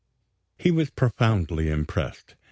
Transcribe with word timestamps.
He 0.57 0.71
was 0.71 0.89
profoundly 0.89 1.69
impressed. 1.69 2.33